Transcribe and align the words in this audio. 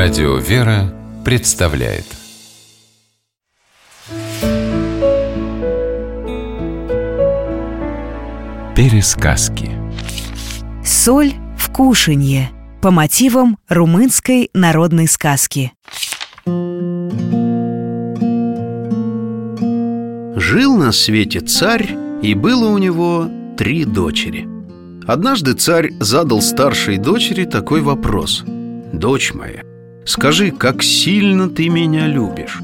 Радио 0.00 0.36
«Вера» 0.36 0.94
представляет 1.24 2.04
Пересказки 8.76 9.72
Соль 10.84 11.32
в 11.58 11.72
кушанье 11.72 12.50
по 12.80 12.92
мотивам 12.92 13.58
румынской 13.68 14.50
народной 14.54 15.08
сказки. 15.08 15.72
Жил 20.36 20.76
на 20.76 20.92
свете 20.92 21.40
царь, 21.40 21.90
и 22.22 22.34
было 22.34 22.68
у 22.68 22.78
него 22.78 23.28
три 23.56 23.84
дочери. 23.84 24.46
Однажды 25.08 25.54
царь 25.54 25.90
задал 25.98 26.40
старшей 26.40 26.98
дочери 26.98 27.46
такой 27.46 27.80
вопрос. 27.80 28.44
«Дочь 28.92 29.34
моя, 29.34 29.67
Скажи, 30.08 30.52
как 30.52 30.82
сильно 30.82 31.50
ты 31.50 31.68
меня 31.68 32.06
любишь? 32.06 32.62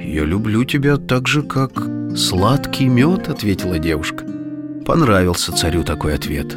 Я 0.00 0.24
люблю 0.24 0.64
тебя 0.64 0.96
так 0.96 1.28
же, 1.28 1.42
как 1.42 1.70
сладкий 2.16 2.86
мед, 2.86 3.28
ответила 3.28 3.78
девушка. 3.78 4.24
Понравился 4.86 5.52
царю 5.52 5.82
такой 5.82 6.14
ответ 6.14 6.56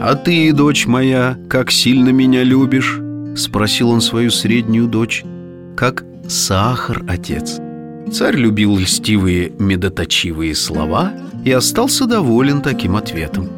А 0.00 0.14
ты, 0.14 0.52
дочь 0.52 0.86
моя, 0.86 1.36
как 1.48 1.72
сильно 1.72 2.10
меня 2.10 2.44
любишь? 2.44 3.00
Спросил 3.36 3.90
он 3.90 4.00
свою 4.00 4.30
среднюю 4.30 4.86
дочь 4.86 5.24
Как 5.76 6.04
сахар, 6.28 7.02
отец. 7.08 7.58
Царь 8.12 8.36
любил 8.36 8.78
льстивые 8.78 9.50
медоточивые 9.58 10.54
слова 10.54 11.12
И 11.44 11.50
остался 11.50 12.06
доволен 12.06 12.62
таким 12.62 12.94
ответом. 12.94 13.48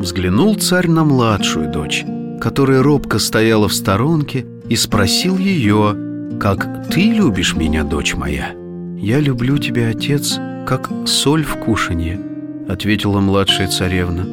Взглянул 0.00 0.54
царь 0.54 0.88
на 0.88 1.04
младшую 1.04 1.70
дочь 1.70 2.06
Которая 2.40 2.82
робко 2.82 3.18
стояла 3.18 3.68
в 3.68 3.74
сторонке 3.74 4.46
и 4.68 4.76
спросил 4.76 5.38
ее, 5.38 5.96
«Как 6.38 6.88
ты 6.88 7.10
любишь 7.10 7.56
меня, 7.56 7.84
дочь 7.84 8.14
моя?» 8.14 8.52
«Я 8.96 9.20
люблю 9.20 9.58
тебя, 9.58 9.88
отец, 9.90 10.38
как 10.66 10.90
соль 11.06 11.44
в 11.44 11.56
кушанье»,— 11.56 12.20
ответила 12.68 13.20
младшая 13.20 13.68
царевна. 13.68 14.26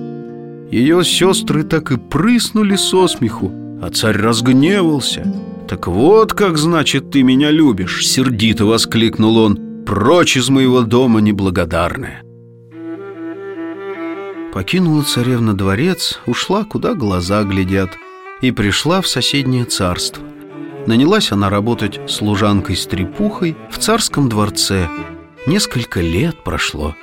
Ее 0.71 1.03
сестры 1.03 1.63
так 1.63 1.91
и 1.91 1.97
прыснули 1.97 2.75
со 2.75 3.07
смеху, 3.07 3.51
а 3.81 3.89
царь 3.91 4.17
разгневался. 4.17 5.31
«Так 5.67 5.87
вот 5.87 6.33
как, 6.33 6.57
значит, 6.57 7.11
ты 7.11 7.23
меня 7.23 7.51
любишь!»— 7.51 8.05
сердито 8.07 8.65
воскликнул 8.65 9.37
он. 9.37 9.59
«Прочь 9.85 10.37
из 10.37 10.49
моего 10.49 10.81
дома, 10.81 11.21
неблагодарная!» 11.21 12.24
Покинула 14.55 15.03
царевна 15.03 15.53
дворец, 15.53 16.19
ушла, 16.25 16.63
куда 16.63 16.95
глаза 16.95 17.43
глядят— 17.43 17.91
и 18.41 18.51
пришла 18.51 19.01
в 19.01 19.07
соседнее 19.07 19.65
царство. 19.65 20.23
Нанялась 20.85 21.31
она 21.31 21.49
работать 21.49 21.99
служанкой-стрепухой 22.07 23.55
в 23.71 23.77
царском 23.79 24.29
дворце. 24.29 24.87
Несколько 25.47 26.01
лет 26.01 26.43
прошло. 26.43 26.95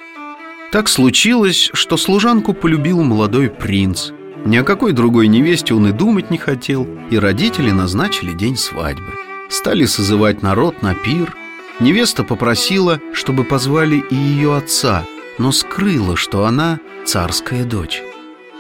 Так 0.71 0.89
случилось, 0.89 1.71
что 1.73 1.97
служанку 1.97 2.55
полюбил 2.55 3.03
молодой 3.03 3.51
принц. 3.51 4.11
Ни 4.45 4.57
о 4.57 4.65
какой 4.65 4.93
другой 4.93 5.29
невесте 5.29 5.75
он 5.75 5.89
и 5.89 5.93
думать 5.93 6.31
не 6.31 6.39
хотел, 6.39 6.87
и 7.11 7.19
родители 7.19 7.71
назначили 7.71 8.33
день 8.33 8.57
свадьбы. 8.57 9.13
Стали 9.49 9.85
созывать 9.85 10.43
народ 10.43 10.83
на 10.83 10.95
пир. 10.95 11.35
Невеста 11.81 12.25
попросила, 12.25 13.01
чтобы 13.13 13.45
позвали 13.45 14.03
и 14.11 14.15
ее 14.15 14.57
отца, 14.57 15.05
но 15.39 15.53
скрыла, 15.53 16.17
что 16.17 16.45
она 16.47 16.79
царская 17.05 17.65
дочь. 17.65 18.03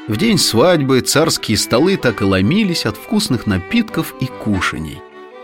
В 0.08 0.16
день 0.16 0.38
свадьбы 0.38 1.00
царские 1.00 1.56
столы 1.56 1.96
так 1.96 2.22
и 2.22 2.24
ломились 2.24 2.86
от 2.86 2.96
вкусных 2.96 3.46
напитков 3.46 4.14
и 4.20 4.26
кушаний. 4.26 5.00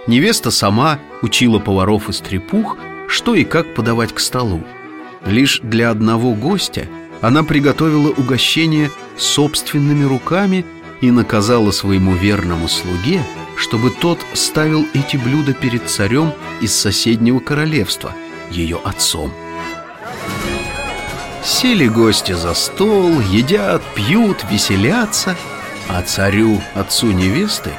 Невеста 0.06 0.50
сама 0.50 0.98
учила 1.22 1.58
поваров 1.58 2.08
и 2.08 2.12
стрепух, 2.12 2.76
что 3.08 3.34
и 3.34 3.44
как 3.44 3.74
подавать 3.74 4.12
к 4.12 4.20
столу. 4.20 4.64
Лишь 5.24 5.60
для 5.62 5.90
одного 5.90 6.34
гостя 6.34 6.86
она 7.20 7.42
приготовила 7.44 8.10
угощение 8.10 8.90
собственными 9.16 10.04
руками 10.04 10.64
и 11.00 11.10
наказала 11.10 11.70
своему 11.70 12.14
верному 12.14 12.68
слуге, 12.68 13.22
чтобы 13.56 13.90
тот 13.90 14.18
ставил 14.34 14.86
эти 14.94 15.16
блюда 15.16 15.52
перед 15.52 15.88
царем 15.88 16.32
из 16.60 16.74
соседнего 16.74 17.38
королевства, 17.38 18.12
ее 18.50 18.80
отцом. 18.84 19.32
Сели 21.42 21.86
гости 21.86 22.32
за 22.32 22.54
стол, 22.54 23.20
едят, 23.20 23.82
пьют, 23.94 24.44
веселятся. 24.50 25.36
А 25.88 26.02
царю, 26.02 26.60
отцу 26.74 27.12
невесты, 27.12 27.70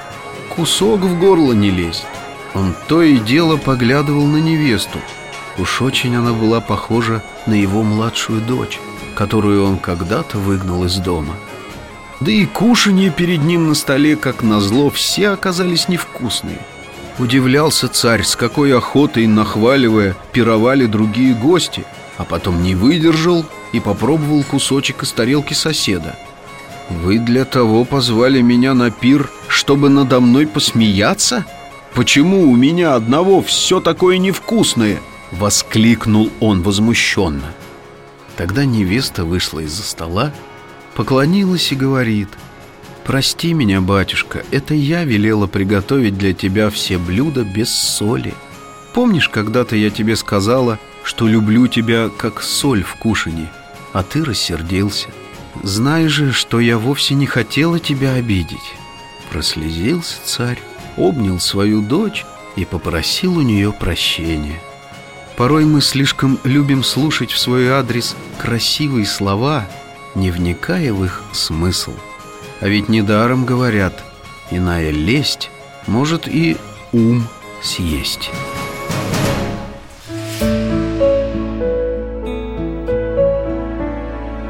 кусок 0.49 1.01
в 1.01 1.19
горло 1.19 1.53
не 1.53 1.69
лезет 1.69 2.07
Он 2.55 2.73
то 2.87 3.03
и 3.03 3.17
дело 3.17 3.57
поглядывал 3.57 4.25
на 4.25 4.37
невесту. 4.37 4.99
Уж 5.57 5.81
очень 5.81 6.15
она 6.15 6.33
была 6.33 6.61
похожа 6.61 7.21
на 7.45 7.53
его 7.53 7.83
младшую 7.83 8.41
дочь 8.41 8.79
Которую 9.15 9.65
он 9.65 9.77
когда-то 9.77 10.37
выгнал 10.37 10.85
из 10.85 10.95
дома. 10.97 11.35
Да 12.21 12.31
и 12.31 12.45
кушанье 12.45 13.11
перед 13.11 13.43
ним 13.43 13.67
на 13.67 13.75
столе, 13.75 14.15
как 14.15 14.41
назло, 14.41 14.89
все 14.89 15.29
оказались 15.29 15.89
невкусные. 15.89 16.59
Удивлялся 17.17 17.89
царь, 17.89 18.23
с 18.23 18.37
какой 18.37 18.75
охотой, 18.75 19.27
нахваливая, 19.27 20.15
пировали 20.31 20.85
другие 20.85 21.33
гости– 21.33 21.85
а 22.19 22.25
потом 22.25 22.61
не 22.61 22.75
выдержал 22.75 23.45
и 23.71 23.79
попробовал 23.79 24.43
кусочек 24.43 25.03
из 25.03 25.11
тарелки 25.13 25.53
соседа. 25.53 26.17
«Вы 26.89 27.17
для 27.17 27.45
того 27.45 27.85
позвали 27.85 28.41
меня 28.41 28.73
на 28.73 28.91
пир, 28.91 29.31
чтобы 29.47 29.89
надо 29.89 30.19
мной 30.19 30.45
посмеяться? 30.45 31.45
Почему 31.93 32.51
у 32.51 32.55
меня 32.55 32.95
одного 32.95 33.41
все 33.41 33.79
такое 33.79 34.17
невкусное?»— 34.17 34.99
воскликнул 35.31 36.29
он 36.41 36.61
возмущенно. 36.61 37.53
Тогда 38.35 38.65
невеста 38.65 39.23
вышла 39.23 39.59
из-за 39.61 39.83
стола, 39.83 40.33
поклонилась 40.95 41.71
и 41.71 41.75
говорит 41.75 42.29
«Прости 43.05 43.53
меня, 43.53 43.79
батюшка, 43.79 44.43
это 44.51 44.73
я 44.73 45.05
велела 45.05 45.47
приготовить 45.47 46.17
для 46.17 46.33
тебя 46.33 46.69
все 46.69 46.97
блюда 46.97 47.43
без 47.45 47.73
соли. 47.73 48.33
Помнишь, 48.93 49.29
когда-то 49.29 49.77
я 49.77 49.89
тебе 49.89 50.17
сказала, 50.17 50.79
что 51.09 51.27
люблю 51.27 51.65
тебя, 51.65 52.07
как 52.07 52.43
соль 52.43 52.83
в 52.83 52.93
кушанье, 52.93 53.51
а 53.93 54.03
ты 54.03 54.23
рассердился. 54.23 55.07
Знай 55.63 56.07
же, 56.07 56.31
что 56.31 56.59
я 56.59 56.77
вовсе 56.77 57.15
не 57.15 57.25
хотела 57.25 57.79
тебя 57.79 58.13
обидеть. 58.13 58.75
Прослезился 59.31 60.17
царь, 60.23 60.59
обнял 60.97 61.39
свою 61.39 61.81
дочь 61.81 62.27
и 62.55 62.63
попросил 62.63 63.39
у 63.39 63.41
нее 63.41 63.73
прощения. 63.73 64.61
Порой 65.35 65.65
мы 65.65 65.81
слишком 65.81 66.37
любим 66.43 66.83
слушать 66.83 67.31
в 67.31 67.39
свой 67.39 67.69
адрес 67.69 68.15
красивые 68.37 69.07
слова, 69.07 69.67
не 70.13 70.29
вникая 70.29 70.93
в 70.93 71.03
их 71.03 71.23
смысл. 71.31 71.95
А 72.61 72.67
ведь 72.67 72.87
недаром 72.87 73.45
говорят, 73.45 74.03
иная 74.51 74.91
лесть 74.91 75.49
может 75.87 76.27
и 76.27 76.55
ум 76.91 77.27
съесть. 77.63 78.29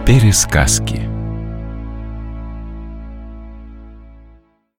Пересказки 0.09 1.07